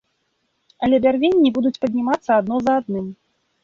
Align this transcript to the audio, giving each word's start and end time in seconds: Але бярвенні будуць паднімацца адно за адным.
Але 0.87 0.95
бярвенні 1.05 1.53
будуць 1.59 1.75
паднімацца 1.87 2.31
адно 2.41 2.55
за 2.67 2.71
адным. 2.83 3.05